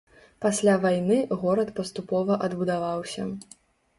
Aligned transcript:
Пасля 0.43 0.73
вайны 0.85 1.17
горад 1.43 1.69
паступова 1.79 2.37
адбудаваўся. 2.47 3.27